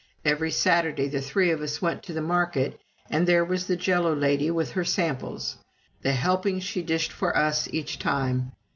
[0.25, 4.15] Every Saturday the three of us went to the market, and there was the Jello
[4.15, 5.57] lady with her samples.
[6.01, 8.53] The helpings she dished for us each time!